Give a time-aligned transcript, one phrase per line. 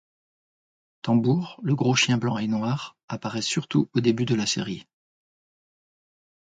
[1.03, 4.87] Tambour, le gros chien blanc et noir, apparaît surtout au début de la série.